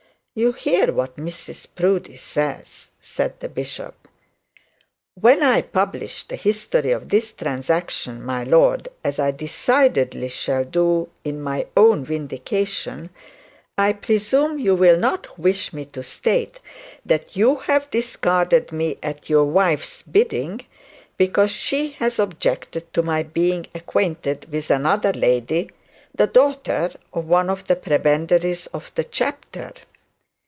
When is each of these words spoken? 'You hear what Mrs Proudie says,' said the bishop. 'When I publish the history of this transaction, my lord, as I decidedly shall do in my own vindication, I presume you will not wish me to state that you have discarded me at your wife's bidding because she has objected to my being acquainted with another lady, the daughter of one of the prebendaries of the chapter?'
'You 0.33 0.53
hear 0.53 0.93
what 0.93 1.17
Mrs 1.17 1.67
Proudie 1.75 2.15
says,' 2.15 2.87
said 3.01 3.41
the 3.41 3.49
bishop. 3.49 4.07
'When 5.15 5.43
I 5.43 5.61
publish 5.61 6.23
the 6.23 6.37
history 6.37 6.91
of 6.91 7.09
this 7.09 7.33
transaction, 7.33 8.23
my 8.23 8.45
lord, 8.45 8.87
as 9.03 9.19
I 9.19 9.31
decidedly 9.31 10.29
shall 10.29 10.63
do 10.63 11.09
in 11.25 11.41
my 11.41 11.67
own 11.75 12.05
vindication, 12.05 13.09
I 13.77 13.91
presume 13.91 14.57
you 14.57 14.73
will 14.73 14.95
not 14.95 15.37
wish 15.37 15.73
me 15.73 15.83
to 15.87 16.01
state 16.01 16.61
that 17.05 17.35
you 17.35 17.57
have 17.57 17.91
discarded 17.91 18.71
me 18.71 18.99
at 19.03 19.29
your 19.29 19.43
wife's 19.43 20.01
bidding 20.01 20.61
because 21.17 21.51
she 21.51 21.89
has 21.99 22.19
objected 22.19 22.91
to 22.93 23.03
my 23.03 23.21
being 23.21 23.67
acquainted 23.75 24.49
with 24.49 24.69
another 24.71 25.11
lady, 25.11 25.71
the 26.15 26.25
daughter 26.27 26.89
of 27.11 27.25
one 27.27 27.49
of 27.49 27.65
the 27.67 27.75
prebendaries 27.75 28.67
of 28.67 28.93
the 28.95 29.03
chapter?' 29.03 29.73